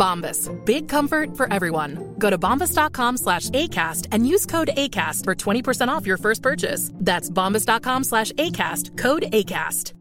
[0.00, 0.48] Bombas.
[0.64, 2.14] Big comfort for everyone.
[2.18, 6.90] Go to bombas.com slash ACAST and use code ACAST for 20% off your first purchase.
[6.94, 8.96] That's bombas.com slash ACAST.
[8.96, 9.92] Code ACAST.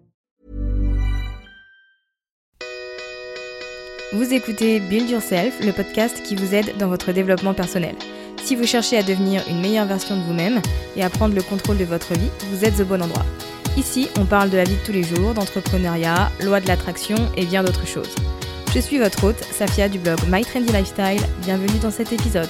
[4.11, 7.95] Vous écoutez Build Yourself, le podcast qui vous aide dans votre développement personnel.
[8.43, 10.61] Si vous cherchez à devenir une meilleure version de vous-même
[10.95, 13.25] et à prendre le contrôle de votre vie, vous êtes au bon endroit.
[13.77, 17.45] Ici, on parle de la vie de tous les jours, d'entrepreneuriat, loi de l'attraction et
[17.45, 18.15] bien d'autres choses.
[18.71, 21.19] Je suis votre hôte, Safia du blog My Trendy Lifestyle.
[21.41, 22.49] Bienvenue dans cet épisode.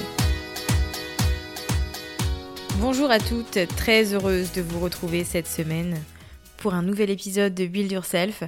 [2.82, 5.98] Bonjour à toutes, très heureuse de vous retrouver cette semaine
[6.58, 8.44] pour un nouvel épisode de Build Yourself.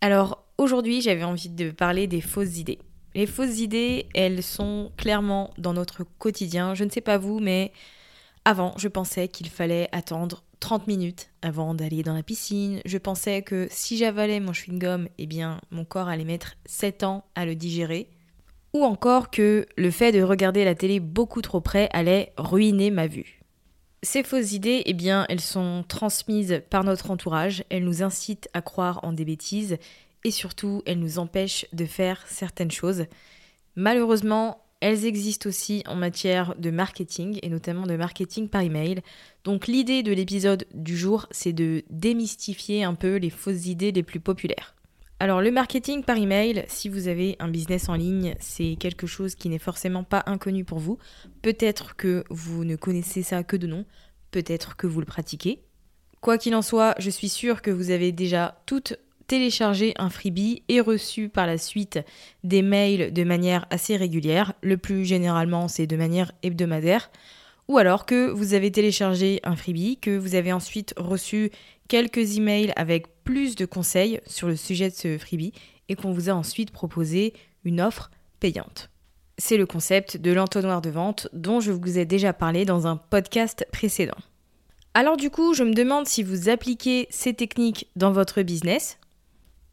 [0.00, 2.78] Alors aujourd'hui, j'avais envie de parler des fausses idées.
[3.14, 6.74] Les fausses idées, elles sont clairement dans notre quotidien.
[6.74, 7.70] Je ne sais pas vous, mais
[8.46, 12.80] avant, je pensais qu'il fallait attendre 30 minutes avant d'aller dans la piscine.
[12.84, 17.24] Je pensais que si j'avalais mon chewing-gum, eh bien, mon corps allait mettre 7 ans
[17.34, 18.08] à le digérer.
[18.72, 23.08] Ou encore que le fait de regarder la télé beaucoup trop près allait ruiner ma
[23.08, 23.40] vue.
[24.02, 28.62] Ces fausses idées, eh bien, elles sont transmises par notre entourage, elles nous incitent à
[28.62, 29.76] croire en des bêtises
[30.24, 33.06] et surtout, elles nous empêchent de faire certaines choses.
[33.76, 39.00] Malheureusement, elles existent aussi en matière de marketing et notamment de marketing par email.
[39.44, 44.02] Donc l'idée de l'épisode du jour, c'est de démystifier un peu les fausses idées les
[44.02, 44.74] plus populaires.
[45.18, 49.34] Alors le marketing par email, si vous avez un business en ligne, c'est quelque chose
[49.34, 50.96] qui n'est forcément pas inconnu pour vous.
[51.42, 53.84] Peut-être que vous ne connaissez ça que de nom,
[54.30, 55.60] peut-être que vous le pratiquez.
[56.22, 58.94] Quoi qu'il en soit, je suis sûre que vous avez déjà toutes
[59.30, 62.00] télécharger un freebie et reçu par la suite
[62.42, 64.54] des mails de manière assez régulière.
[64.60, 67.12] Le plus généralement, c'est de manière hebdomadaire.
[67.68, 71.52] Ou alors que vous avez téléchargé un freebie, que vous avez ensuite reçu
[71.86, 75.52] quelques emails avec plus de conseils sur le sujet de ce freebie
[75.88, 78.10] et qu'on vous a ensuite proposé une offre
[78.40, 78.90] payante.
[79.38, 82.96] C'est le concept de l'entonnoir de vente dont je vous ai déjà parlé dans un
[82.96, 84.18] podcast précédent.
[84.92, 88.98] Alors du coup, je me demande si vous appliquez ces techniques dans votre business,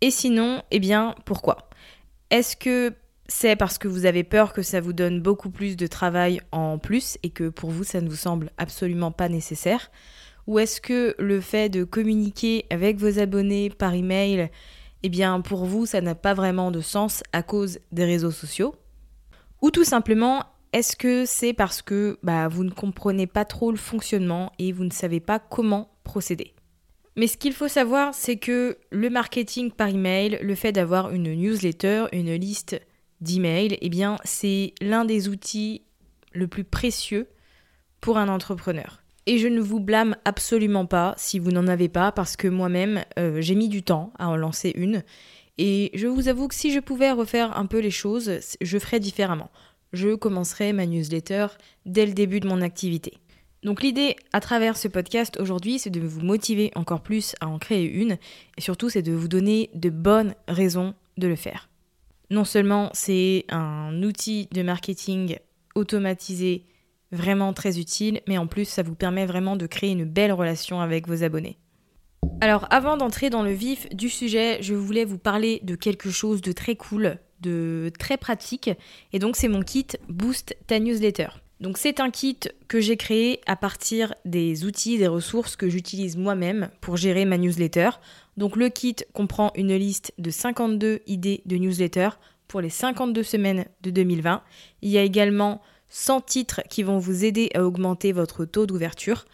[0.02, 1.69] et sinon, eh bien, pourquoi?
[2.30, 2.94] Est-ce que
[3.28, 6.78] c'est parce que vous avez peur que ça vous donne beaucoup plus de travail en
[6.78, 9.91] plus et que pour vous, ça ne vous semble absolument pas nécessaire?
[10.46, 14.50] Ou est-ce que le fait de communiquer avec vos abonnés par email,
[15.03, 18.75] eh bien, pour vous, ça n'a pas vraiment de sens à cause des réseaux sociaux?
[19.62, 23.78] Ou tout simplement, est-ce que c'est parce que bah, vous ne comprenez pas trop le
[23.78, 26.56] fonctionnement et vous ne savez pas comment procéder?
[27.17, 31.33] Mais ce qu'il faut savoir, c'est que le marketing par email, le fait d'avoir une
[31.33, 32.79] newsletter, une liste
[33.22, 35.81] d'emails, eh bien, c'est l'un des outils
[36.31, 37.27] le plus précieux
[38.01, 39.01] pour un entrepreneur.
[39.25, 43.03] Et je ne vous blâme absolument pas si vous n'en avez pas, parce que moi-même,
[43.17, 45.03] euh, j'ai mis du temps à en lancer une.
[45.57, 48.31] Et je vous avoue que si je pouvais refaire un peu les choses,
[48.62, 49.50] je ferais différemment.
[49.92, 51.47] Je commencerais ma newsletter
[51.88, 53.18] dès le début de mon activité.
[53.68, 57.60] Donc l'idée à travers ce podcast aujourd'hui, c'est de vous motiver encore plus à en
[57.60, 58.18] créer une,
[58.58, 61.68] et surtout c'est de vous donner de bonnes raisons de le faire.
[62.30, 65.36] Non seulement c'est un outil de marketing
[65.75, 66.64] automatisé
[67.12, 70.80] vraiment très utile, mais en plus ça vous permet vraiment de créer une belle relation
[70.80, 71.58] avec vos abonnés.
[72.40, 76.40] Alors avant d'entrer dans le vif du sujet, je voulais vous parler de quelque chose
[76.40, 78.69] de très cool, de très pratique,
[79.12, 81.28] et donc c'est mon kit Boost ta newsletter.
[81.59, 86.15] Donc c'est un kit que j'ai créé à partir des outils, des ressources que j'utilise
[86.15, 87.89] moi-même pour gérer ma newsletter.
[88.38, 92.09] Donc le kit comprend une liste de 52 idées de newsletter
[92.48, 94.44] pour les 52 semaines de 2020.
[94.83, 99.25] Il y a également 100 titres qui vont vous aider à augmenter votre taux d'ouverture,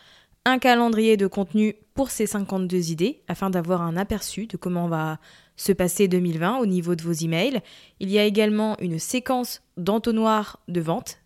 [0.46, 5.20] un calendrier de contenu pour ces 52 idées afin d'avoir un aperçu de comment va
[5.56, 7.62] se passer 2020 au niveau de vos emails.
[8.00, 11.23] Il y a également une séquence d'entonnoir de vente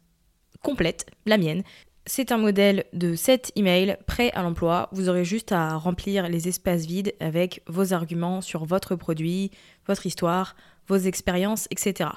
[0.68, 1.64] complète, la mienne.
[2.06, 4.90] C'est un modèle de 7 emails prêts à l'emploi.
[4.92, 9.52] Vous aurez juste à remplir les espaces vides avec vos arguments sur votre produit,
[9.88, 10.58] votre histoire,
[10.90, 12.10] vos expériences, etc.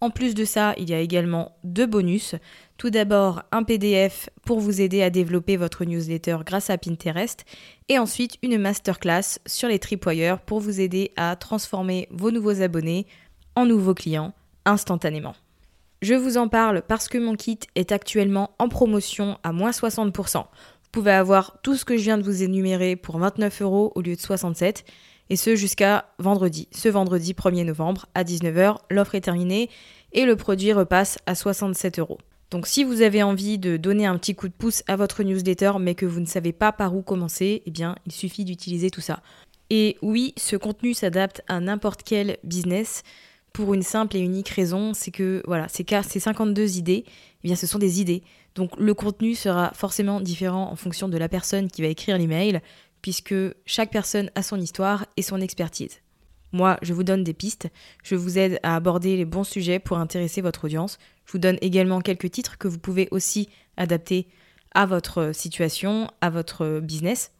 [0.00, 2.34] En plus de ça, il y a également deux bonus.
[2.78, 7.44] Tout d'abord, un PDF pour vous aider à développer votre newsletter grâce à Pinterest.
[7.90, 13.06] Et ensuite, une masterclass sur les tripwires pour vous aider à transformer vos nouveaux abonnés
[13.54, 14.32] en nouveaux clients
[14.64, 15.34] instantanément.
[16.00, 20.36] Je vous en parle parce que mon kit est actuellement en promotion à moins 60%.
[20.38, 20.44] Vous
[20.92, 24.14] pouvez avoir tout ce que je viens de vous énumérer pour 29 euros au lieu
[24.14, 24.84] de 67
[25.30, 26.68] et ce jusqu'à vendredi.
[26.70, 29.70] Ce vendredi 1er novembre à 19h, l'offre est terminée
[30.12, 32.18] et le produit repasse à 67 euros.
[32.52, 35.72] Donc si vous avez envie de donner un petit coup de pouce à votre newsletter
[35.80, 39.00] mais que vous ne savez pas par où commencer, eh bien il suffit d'utiliser tout
[39.00, 39.20] ça.
[39.68, 43.02] Et oui, ce contenu s'adapte à n'importe quel business
[43.52, 47.56] pour une simple et unique raison, c'est que voilà, ces, ces 52 idées, eh bien
[47.56, 48.22] ce sont des idées.
[48.54, 52.60] Donc le contenu sera forcément différent en fonction de la personne qui va écrire l'email,
[53.02, 53.34] puisque
[53.66, 56.00] chaque personne a son histoire et son expertise.
[56.52, 57.68] Moi, je vous donne des pistes,
[58.02, 60.98] je vous aide à aborder les bons sujets pour intéresser votre audience.
[61.26, 64.28] Je vous donne également quelques titres que vous pouvez aussi adapter
[64.74, 67.32] à votre situation, à votre business.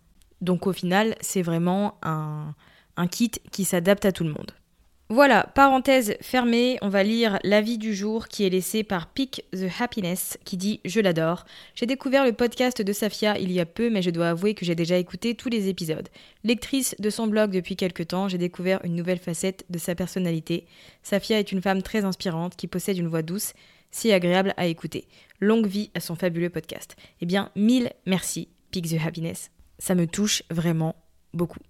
[0.43, 4.53] Donc au final, c'est vraiment un kit qui s'adapte à tout le monde.
[5.11, 9.65] Voilà, parenthèse fermée, on va lire l'avis du jour qui est laissé par Pick the
[9.81, 11.47] Happiness qui dit Je l'adore.
[11.75, 14.67] J'ai découvert le podcast de Safia il y a peu, mais je dois avouer que
[14.67, 16.11] j'ai déjà écouté tous les épisodes.
[16.45, 20.67] Lectrice de son blog depuis quelques temps, j'ai découvert une nouvelle facette de sa personnalité.
[21.03, 23.55] Safia est une femme très inspirante qui possède une voix douce,
[23.91, 25.09] si agréable à écouter.
[25.41, 26.97] Longue vie à son fabuleux podcast.
[27.23, 29.51] Eh bien, mille merci, Pick the Happiness.
[29.79, 30.97] Ça me touche vraiment
[31.33, 31.61] beaucoup.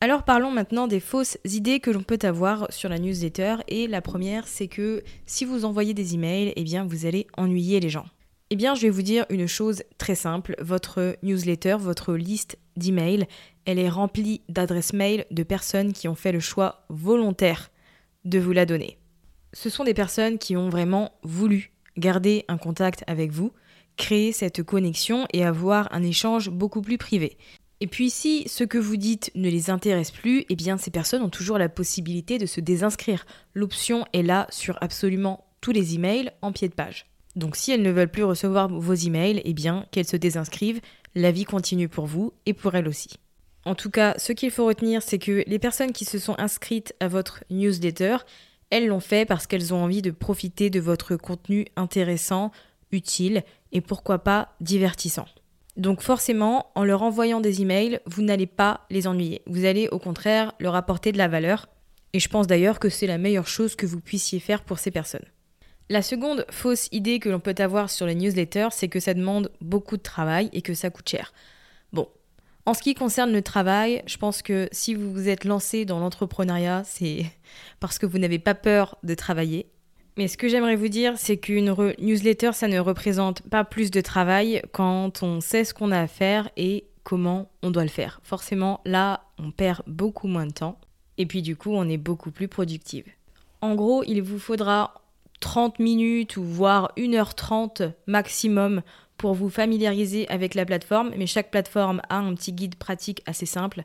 [0.00, 4.02] Alors parlons maintenant des fausses idées que l'on peut avoir sur la newsletter et la
[4.02, 8.06] première c'est que si vous envoyez des emails, eh bien vous allez ennuyer les gens.
[8.50, 13.26] Eh bien je vais vous dire une chose très simple, votre newsletter, votre liste d'emails,
[13.64, 17.70] elle est remplie d'adresses mail de personnes qui ont fait le choix volontaire
[18.24, 18.98] de vous la donner.
[19.54, 23.52] Ce sont des personnes qui ont vraiment voulu garder un contact avec vous,
[23.96, 27.38] créer cette connexion et avoir un échange beaucoup plus privé.
[27.84, 31.20] Et puis si ce que vous dites ne les intéresse plus, eh bien ces personnes
[31.20, 33.26] ont toujours la possibilité de se désinscrire.
[33.52, 37.04] L'option est là sur absolument tous les emails en pied de page.
[37.36, 40.80] Donc si elles ne veulent plus recevoir vos emails, eh bien qu'elles se désinscrivent,
[41.14, 43.18] la vie continue pour vous et pour elles aussi.
[43.66, 46.94] En tout cas, ce qu'il faut retenir, c'est que les personnes qui se sont inscrites
[47.00, 48.16] à votre newsletter,
[48.70, 52.50] elles l'ont fait parce qu'elles ont envie de profiter de votre contenu intéressant,
[52.92, 53.42] utile
[53.72, 55.26] et pourquoi pas divertissant.
[55.76, 59.42] Donc forcément, en leur envoyant des emails, vous n'allez pas les ennuyer.
[59.46, 61.68] Vous allez au contraire leur apporter de la valeur.
[62.12, 64.92] Et je pense d'ailleurs que c'est la meilleure chose que vous puissiez faire pour ces
[64.92, 65.24] personnes.
[65.90, 69.50] La seconde fausse idée que l'on peut avoir sur les newsletters, c'est que ça demande
[69.60, 71.34] beaucoup de travail et que ça coûte cher.
[71.92, 72.08] Bon,
[72.66, 75.98] en ce qui concerne le travail, je pense que si vous vous êtes lancé dans
[75.98, 77.26] l'entrepreneuriat, c'est
[77.80, 79.66] parce que vous n'avez pas peur de travailler
[80.16, 84.00] mais ce que j'aimerais vous dire, c'est qu'une newsletter, ça ne représente pas plus de
[84.00, 88.20] travail quand on sait ce qu'on a à faire et comment on doit le faire.
[88.22, 90.78] Forcément, là, on perd beaucoup moins de temps
[91.18, 93.06] et puis du coup, on est beaucoup plus productive.
[93.60, 95.02] En gros, il vous faudra
[95.40, 98.82] 30 minutes ou voire 1h30 maximum
[99.16, 103.46] pour vous familiariser avec la plateforme, mais chaque plateforme a un petit guide pratique assez
[103.46, 103.84] simple.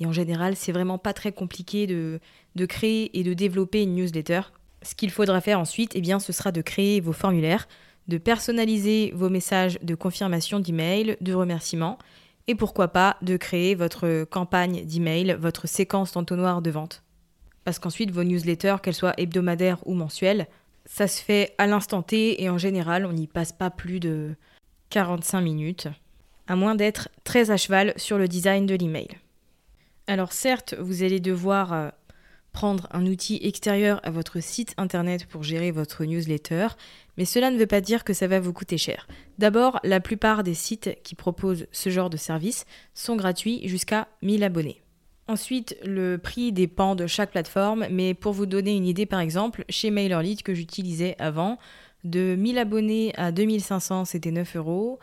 [0.00, 2.20] Et en général, c'est vraiment pas très compliqué de,
[2.54, 4.40] de créer et de développer une newsletter.
[4.86, 7.66] Ce qu'il faudra faire ensuite, eh bien, ce sera de créer vos formulaires,
[8.06, 11.98] de personnaliser vos messages de confirmation d'email, de remerciement,
[12.46, 17.02] et pourquoi pas de créer votre campagne d'email, votre séquence d'entonnoir de vente.
[17.64, 20.46] Parce qu'ensuite, vos newsletters, qu'elles soient hebdomadaires ou mensuelles,
[20.84, 24.36] ça se fait à l'instant T et en général, on n'y passe pas plus de
[24.90, 25.88] 45 minutes,
[26.46, 29.08] à moins d'être très à cheval sur le design de l'email.
[30.06, 31.88] Alors certes, vous allez devoir euh,
[32.56, 36.68] prendre un outil extérieur à votre site internet pour gérer votre newsletter,
[37.18, 39.06] mais cela ne veut pas dire que ça va vous coûter cher.
[39.36, 44.42] D'abord, la plupart des sites qui proposent ce genre de service sont gratuits jusqu'à 1000
[44.42, 44.80] abonnés.
[45.28, 49.66] Ensuite, le prix dépend de chaque plateforme, mais pour vous donner une idée par exemple,
[49.68, 51.58] chez MailerLite que j'utilisais avant,
[52.04, 54.98] de 1000 abonnés à 2500 c'était 9 euros,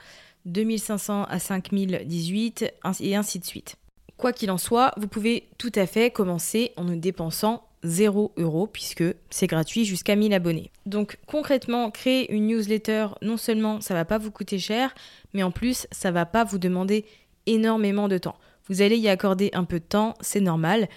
[0.46, 3.78] 2500 à 5018 et ainsi de suite.
[4.24, 8.68] Quoi qu'il en soit, vous pouvez tout à fait commencer en ne dépensant 0 euros
[8.68, 10.72] puisque c'est gratuit jusqu'à 1000 abonnés.
[10.86, 14.96] Donc concrètement, créer une newsletter, non seulement ça va pas vous coûter cher,
[15.34, 17.04] mais en plus ça va pas vous demander
[17.48, 18.38] énormément de temps.
[18.70, 20.88] Vous allez y accorder un peu de temps, c'est normal,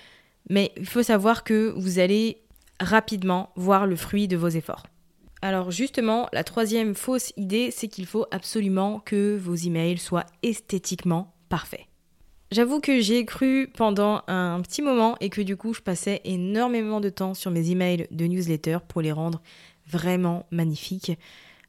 [0.49, 2.42] mais il faut savoir que vous allez
[2.78, 4.87] rapidement voir le fruit de vos efforts.
[5.42, 11.35] Alors justement, la troisième fausse idée, c'est qu'il faut absolument que vos emails soient esthétiquement
[11.49, 11.88] parfaits.
[12.53, 16.21] J'avoue que j'y ai cru pendant un petit moment et que du coup je passais
[16.25, 19.43] énormément de temps sur mes emails de newsletter pour les rendre
[19.88, 21.19] vraiment magnifiques,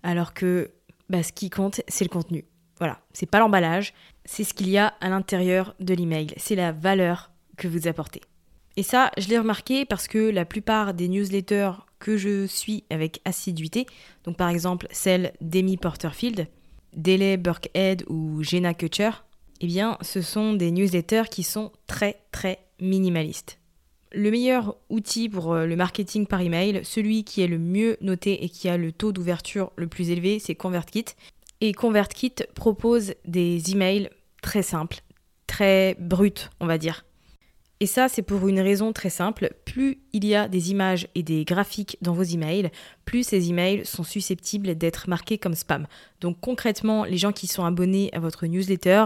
[0.04, 0.70] alors que
[1.10, 2.46] bah, ce qui compte c'est le contenu.
[2.78, 6.72] Voilà, c'est pas l'emballage, c'est ce qu'il y a à l'intérieur de l'email, c'est la
[6.72, 8.22] valeur que vous apportez.
[8.76, 13.22] Et ça, je l'ai remarqué parce que la plupart des newsletters que je suis avec
[13.26, 13.88] assiduité,
[14.26, 16.48] donc par exemple celle d'Amy Porterfield,
[16.96, 19.10] Dele Burkhead ou Jenna Kutcher,
[19.62, 23.60] eh bien, ce sont des newsletters qui sont très très minimalistes.
[24.14, 28.44] Le meilleur outil pour euh, le marketing par email, celui qui est le mieux noté
[28.44, 31.06] et qui a le taux d'ouverture le plus élevé, c'est ConvertKit.
[31.60, 34.10] Et ConvertKit propose des emails
[34.42, 35.02] très simples,
[35.48, 37.07] très bruts, on va dire.
[37.80, 39.54] Et ça, c'est pour une raison très simple.
[39.66, 42.72] Plus il y a des images et des graphiques dans vos emails,
[43.06, 45.88] plus ces emails sont susceptibles d'être marqués comme spam.
[46.20, 49.06] Donc concrètement, les gens qui sont abonnés à votre newsletter,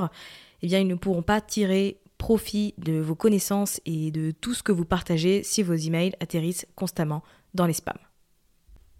[0.62, 4.63] eh bien, ils ne pourront pas tirer profit de vos connaissances et de tout ce
[4.63, 7.24] que vous partagez si vos emails atterrissent constamment
[7.56, 7.98] dans les spams.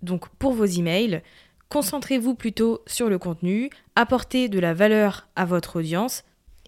[0.02, 1.22] Donc pour vos emails,
[1.70, 6.24] concentrez-vous plutôt sur le contenu, apportez de la valeur à votre audience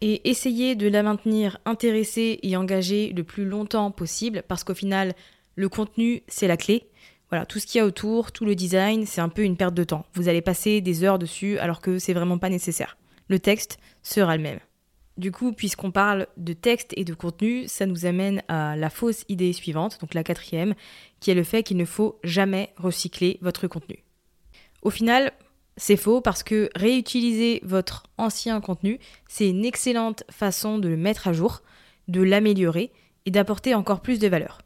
[0.06, 5.16] et essayez de la maintenir intéressée et engagée le plus longtemps possible parce qu'au final,
[5.56, 6.90] le contenu, c'est la clé.
[7.30, 9.74] Voilà, tout ce qu'il y a autour, tout le design, c'est un peu une perte
[9.74, 10.06] de temps.
[10.14, 12.98] Vous allez passer des heures dessus alors que c'est vraiment pas nécessaire.
[13.30, 14.60] Le texte sera le même.
[15.16, 19.24] Du coup, puisqu'on parle de texte et de contenu, ça nous amène à la fausse
[19.30, 20.74] idée suivante, donc la quatrième,
[21.22, 24.04] qui est le fait qu'il ne faut jamais recycler votre contenu.
[24.82, 25.32] Au final,
[25.78, 31.28] c'est faux parce que réutiliser votre ancien contenu, c'est une excellente façon de le mettre
[31.28, 31.62] à jour,
[32.08, 32.92] de l'améliorer
[33.26, 34.60] et d'apporter encore plus de valeur.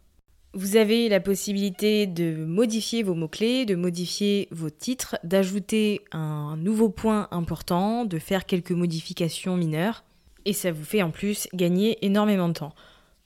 [0.54, 6.90] Vous avez la possibilité de modifier vos mots-clés, de modifier vos titres, d'ajouter un nouveau
[6.90, 10.04] point important, de faire quelques modifications mineures
[10.46, 12.74] et ça vous fait en plus gagner énormément de temps.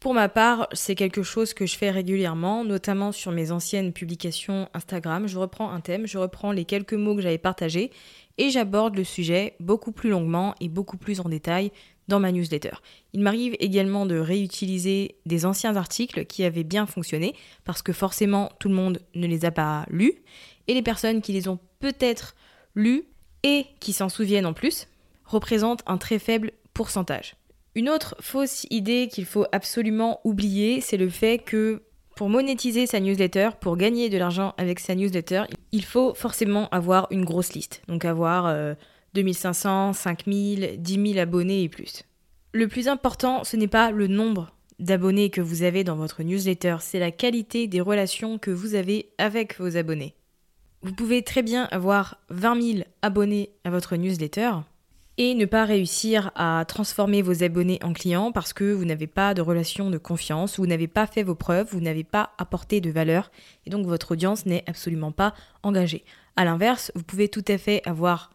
[0.01, 4.67] Pour ma part, c'est quelque chose que je fais régulièrement, notamment sur mes anciennes publications
[4.74, 5.27] Instagram.
[5.27, 7.91] Je reprends un thème, je reprends les quelques mots que j'avais partagés
[8.39, 11.72] et j'aborde le sujet beaucoup plus longuement et beaucoup plus en détail
[12.08, 12.72] dans ma newsletter.
[13.13, 18.51] Il m'arrive également de réutiliser des anciens articles qui avaient bien fonctionné parce que forcément
[18.60, 20.15] tout le monde ne les a pas lus
[20.67, 22.36] et les personnes qui les ont peut-être
[22.74, 23.03] lus
[23.43, 24.88] et qui s'en souviennent en plus
[25.25, 27.36] représentent un très faible pourcentage.
[27.75, 31.84] Une autre fausse idée qu'il faut absolument oublier, c'est le fait que
[32.16, 37.08] pour monétiser sa newsletter, pour gagner de l'argent avec sa newsletter, il faut forcément avoir
[37.12, 37.82] une grosse liste.
[37.88, 38.75] Donc avoir
[39.13, 42.04] 2500, 5000, 10 000 abonnés et plus.
[42.54, 46.78] Le plus important, ce n'est pas le nombre d'abonnés que vous avez dans votre newsletter,
[46.82, 50.16] c'est la qualité des relations que vous avez avec vos abonnés.
[50.82, 54.51] Vous pouvez très bien avoir 20 000 abonnés à votre newsletter,
[55.22, 59.36] et ne pas réussir à transformer vos abonnés en clients parce que vous n'avez pas
[59.36, 62.90] de relation de confiance, vous n'avez pas fait vos preuves, vous n'avez pas apporté de
[62.90, 63.30] valeur
[63.68, 66.06] et donc votre audience n'est absolument pas engagée.
[66.38, 68.32] A l'inverse, vous pouvez tout à fait avoir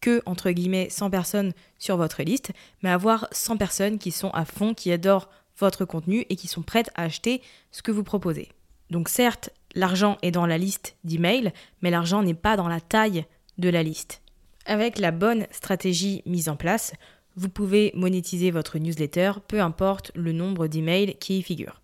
[0.00, 2.52] que entre guillemets 100 personnes sur votre liste,
[2.84, 6.62] mais avoir 100 personnes qui sont à fond, qui adorent votre contenu et qui sont
[6.62, 7.42] prêtes à acheter
[7.72, 8.52] ce que vous proposez.
[8.90, 11.52] Donc certes, l'argent est dans la liste d'emails,
[11.82, 13.24] mais l'argent n'est pas dans la taille
[13.58, 14.22] de la liste.
[14.68, 16.92] Avec la bonne stratégie mise en place,
[17.36, 21.80] vous pouvez monétiser votre newsletter, peu importe le nombre d'emails qui y figurent.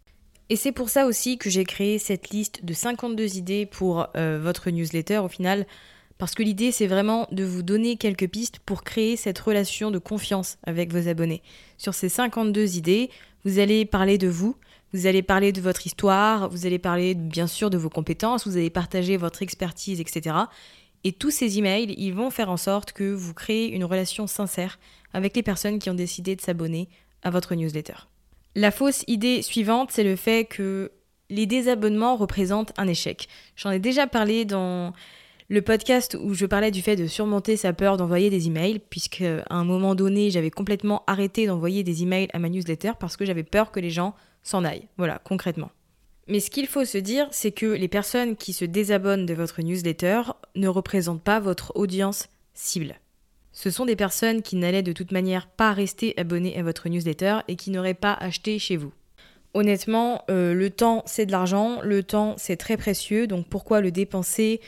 [0.50, 4.38] Et c'est pour ça aussi que j'ai créé cette liste de 52 idées pour euh,
[4.38, 5.66] votre newsletter au final,
[6.18, 9.98] parce que l'idée c'est vraiment de vous donner quelques pistes pour créer cette relation de
[9.98, 11.40] confiance avec vos abonnés.
[11.78, 13.08] Sur ces 52 idées,
[13.46, 14.56] vous allez parler de vous,
[14.92, 18.58] vous allez parler de votre histoire, vous allez parler bien sûr de vos compétences, vous
[18.58, 20.36] allez partager votre expertise, etc.
[21.04, 24.78] Et tous ces emails, ils vont faire en sorte que vous créez une relation sincère
[25.12, 26.88] avec les personnes qui ont décidé de s'abonner
[27.22, 28.08] à votre newsletter.
[28.54, 30.92] La fausse idée suivante, c'est le fait que
[31.28, 33.28] les désabonnements représentent un échec.
[33.56, 34.92] J'en ai déjà parlé dans
[35.48, 39.22] le podcast où je parlais du fait de surmonter sa peur d'envoyer des emails, puisque
[39.22, 43.24] à un moment donné, j'avais complètement arrêté d'envoyer des emails à ma newsletter parce que
[43.24, 44.88] j'avais peur que les gens s'en aillent.
[44.96, 45.70] Voilà, concrètement.
[46.26, 49.60] Mais ce qu'il faut se dire, c'est que les personnes qui se désabonnent de votre
[49.62, 50.22] newsletter
[50.54, 52.94] ne représentent pas votre audience cible.
[53.52, 57.38] Ce sont des personnes qui n'allaient de toute manière pas rester abonnées à votre newsletter
[57.46, 58.92] et qui n'auraient pas acheté chez vous.
[59.52, 63.92] Honnêtement, euh, le temps c'est de l'argent, le temps c'est très précieux, donc pourquoi le
[63.92, 64.60] dépenser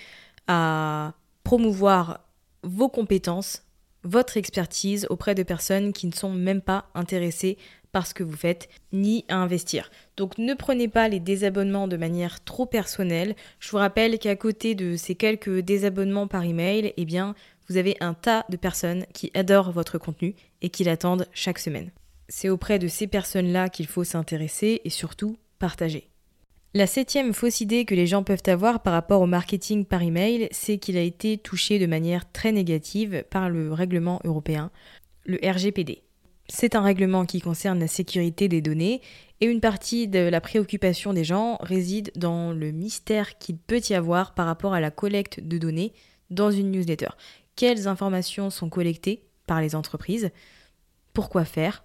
[0.47, 2.21] à promouvoir
[2.63, 3.65] vos compétences,
[4.05, 7.59] votre expertise auprès de personnes qui ne sont même pas intéressées
[7.97, 9.91] par ce que vous faites, ni à investir.
[10.19, 13.35] Donc ne prenez pas les désabonnements de manière trop personnelle.
[13.59, 17.35] Je vous rappelle qu'à côté de ces quelques désabonnements par email, eh bien,
[17.71, 21.91] vous avez un tas de personnes qui adorent votre contenu et qui l'attendent chaque semaine.
[22.29, 26.11] C'est auprès de ces personnes-là qu'il faut s'intéresser et surtout partager.
[26.75, 30.49] La septième fausse idée que les gens peuvent avoir par rapport au marketing par email,
[30.51, 34.71] c'est qu'il a été touché de manière très négative par le règlement européen,
[35.25, 36.03] le RGPD.
[36.49, 39.01] C'est un règlement qui concerne la sécurité des données
[39.41, 43.95] et une partie de la préoccupation des gens réside dans le mystère qu'il peut y
[43.95, 45.93] avoir par rapport à la collecte de données
[46.31, 47.09] dans une newsletter.
[47.57, 50.31] Quelles informations sont collectées par les entreprises?
[51.13, 51.85] Pourquoi faire?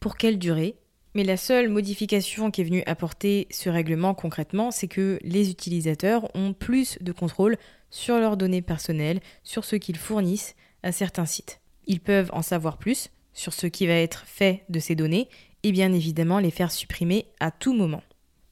[0.00, 0.76] Pour quelle durée?
[1.14, 6.34] Mais la seule modification qui est venue apporter ce règlement concrètement, c'est que les utilisateurs
[6.34, 7.56] ont plus de contrôle
[7.90, 11.60] sur leurs données personnelles, sur ce qu'ils fournissent à certains sites.
[11.86, 15.28] Ils peuvent en savoir plus sur ce qui va être fait de ces données
[15.62, 18.02] et bien évidemment les faire supprimer à tout moment.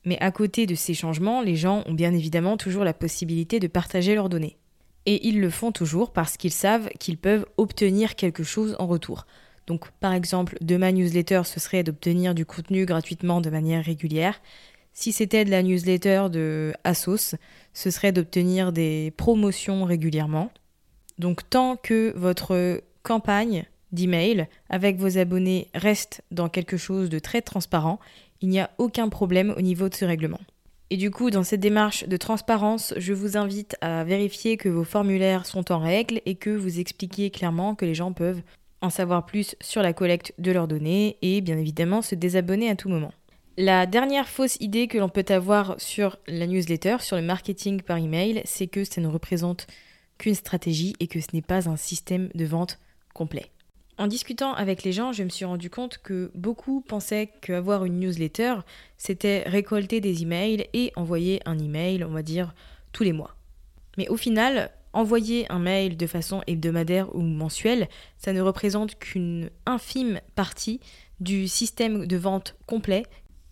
[0.04, 3.66] Mais à côté de ces changements, les gens ont bien évidemment toujours la possibilité de
[3.66, 4.56] partager leurs données.
[5.04, 9.26] Et ils le font toujours parce qu'ils savent qu'ils peuvent obtenir quelque chose en retour.
[9.66, 14.40] Donc par exemple, de ma newsletter, ce serait d'obtenir du contenu gratuitement de manière régulière.
[14.92, 17.34] Si c'était de la newsletter de Asos,
[17.74, 20.50] ce serait d'obtenir des promotions régulièrement.
[21.18, 27.42] Donc tant que votre campagne d'email avec vos abonnés reste dans quelque chose de très
[27.42, 27.98] transparent,
[28.40, 30.40] il n'y a aucun problème au niveau de ce règlement.
[30.90, 34.84] Et du coup, dans cette démarche de transparence, je vous invite à vérifier que vos
[34.84, 38.42] formulaires sont en règle et que vous expliquiez clairement que les gens peuvent
[38.82, 42.76] en savoir plus sur la collecte de leurs données et bien évidemment se désabonner à
[42.76, 43.12] tout moment.
[43.58, 47.96] La dernière fausse idée que l'on peut avoir sur la newsletter, sur le marketing par
[47.96, 49.66] email, c'est que ça ne représente
[50.18, 52.78] qu'une stratégie et que ce n'est pas un système de vente
[53.14, 53.46] complet.
[53.98, 57.98] En discutant avec les gens, je me suis rendu compte que beaucoup pensaient qu'avoir une
[57.98, 58.56] newsletter,
[58.98, 62.54] c'était récolter des emails et envoyer un email, on va dire,
[62.92, 63.36] tous les mois.
[63.96, 69.50] Mais au final, Envoyer un mail de façon hebdomadaire ou mensuelle, ça ne représente qu'une
[69.66, 70.80] infime partie
[71.20, 73.02] du système de vente complet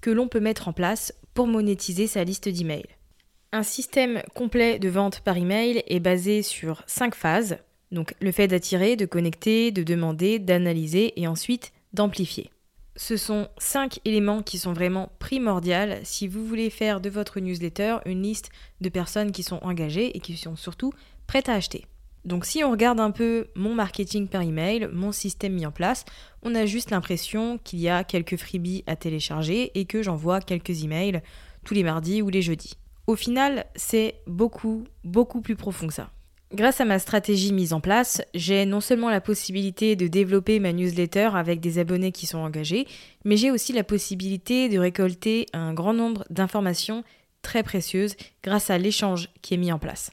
[0.00, 2.96] que l'on peut mettre en place pour monétiser sa liste d'emails.
[3.52, 7.58] Un système complet de vente par email est basé sur cinq phases,
[7.94, 12.50] donc le fait d'attirer, de connecter, de demander, d'analyser et ensuite d'amplifier.
[12.96, 17.98] Ce sont cinq éléments qui sont vraiment primordiaux si vous voulez faire de votre newsletter
[18.04, 20.92] une liste de personnes qui sont engagées et qui sont surtout
[21.26, 21.86] prête à acheter.
[22.24, 26.04] Donc si on regarde un peu mon marketing par email, mon système mis en place,
[26.42, 30.84] on a juste l'impression qu'il y a quelques freebies à télécharger et que j'envoie quelques
[30.84, 31.20] emails
[31.64, 32.74] tous les mardis ou les jeudis.
[33.06, 36.10] Au final, c'est beaucoup, beaucoup plus profond que ça.
[36.52, 40.72] Grâce à ma stratégie mise en place, j'ai non seulement la possibilité de développer ma
[40.72, 42.86] newsletter avec des abonnés qui sont engagés,
[43.24, 47.02] mais j'ai aussi la possibilité de récolter un grand nombre d'informations
[47.42, 50.12] très précieuses grâce à l'échange qui est mis en place.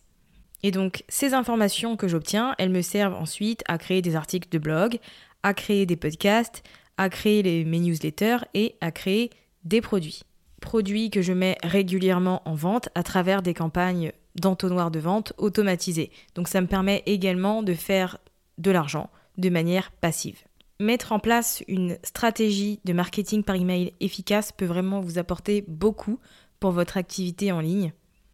[0.64, 4.58] Et donc ces informations que j'obtiens, elles me servent ensuite à créer des articles de
[4.58, 5.00] blog,
[5.44, 6.64] à créer des podcasts,
[6.98, 9.32] à créer mes newsletters et à créer
[9.64, 10.22] des produits.
[10.60, 16.12] Produits que je mets régulièrement en vente à travers des campagnes d'entonnoir de vente automatisées.
[16.36, 18.18] Donc ça me permet également de faire
[18.58, 20.40] de l'argent de manière passive.
[20.80, 26.20] Mettre en place une stratégie de marketing par email efficace peut vraiment vous apporter beaucoup
[26.60, 27.94] pour votre activité en ligne.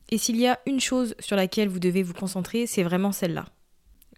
[0.10, 3.46] Et s'il y a une chose sur laquelle vous devez vous concentrer, c'est vraiment celle-là.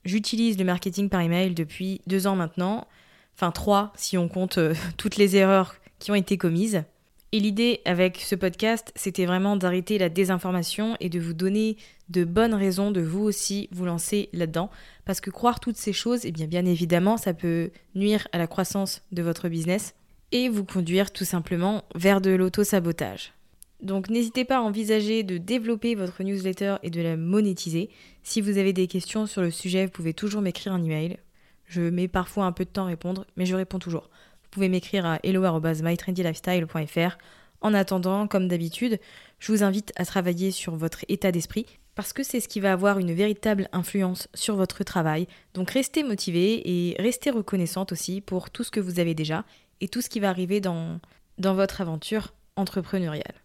[0.06, 2.88] J'utilise le marketing par email depuis deux ans maintenant,
[3.36, 6.84] enfin trois si on compte euh, toutes les erreurs qui ont été commises.
[7.32, 11.78] Et l'idée avec ce podcast, c'était vraiment d'arrêter la désinformation et de vous donner
[12.10, 14.72] de bonnes raisons de vous aussi vous lancer là-dedans.
[15.06, 18.48] Parce que croire toutes ces choses, eh bien, bien évidemment, ça peut nuire à la
[18.48, 19.94] croissance de votre business
[20.32, 23.34] et vous conduire tout simplement vers de l'auto-sabotage.
[23.82, 27.90] Donc n'hésitez pas à envisager de développer votre newsletter et de la monétiser.
[28.24, 31.18] Si vous avez des questions sur le sujet, vous pouvez toujours m'écrire un email.
[31.66, 34.10] Je mets parfois un peu de temps à répondre, mais je réponds toujours.
[34.50, 37.18] Vous pouvez m'écrire à hello@mytrendylifestyle.fr.
[37.62, 39.00] En attendant, comme d'habitude,
[39.38, 42.72] je vous invite à travailler sur votre état d'esprit parce que c'est ce qui va
[42.72, 45.28] avoir une véritable influence sur votre travail.
[45.54, 49.46] Donc restez motivé et restez reconnaissante aussi pour tout ce que vous avez déjà
[49.82, 51.00] et tout ce qui va arriver dans,
[51.38, 53.36] dans votre aventure entrepreneuriale.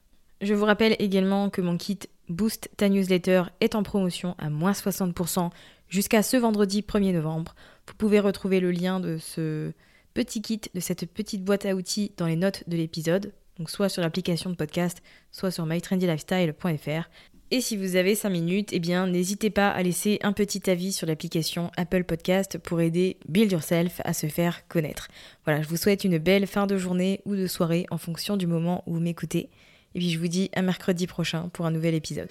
[0.41, 1.99] Je vous rappelle également que mon kit
[2.31, 5.51] Boost ta newsletter est en promotion à moins 60%
[5.91, 7.55] jusqu'à ce vendredi 1er novembre.
[7.87, 9.73] Vous pouvez retrouver le lien de ce
[10.15, 13.89] petit kit, de cette petite boîte à outils dans les notes de l'épisode, donc soit
[13.89, 17.09] sur l'application de podcast, soit sur mytrendylifestyle.fr.
[17.51, 20.93] Et si vous avez 5 minutes, eh bien n'hésitez pas à laisser un petit avis
[20.93, 25.09] sur l'application Apple Podcast pour aider Build Yourself à se faire connaître.
[25.45, 28.47] Voilà, je vous souhaite une belle fin de journée ou de soirée en fonction du
[28.47, 29.51] moment où vous m'écoutez.
[29.95, 32.31] Et puis je vous dis à mercredi prochain pour un nouvel épisode.